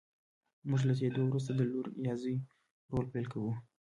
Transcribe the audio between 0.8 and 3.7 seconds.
له زېږېدو وروسته د لور یا زوی رول پیل کوو.